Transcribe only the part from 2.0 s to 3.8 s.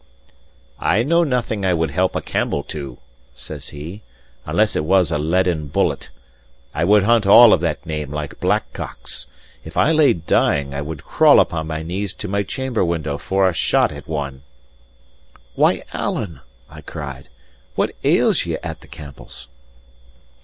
a Campbell to," says